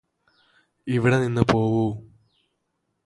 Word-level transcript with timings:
ഇവിടെനിന്ന് 0.87 1.41
പോവു 1.51 1.85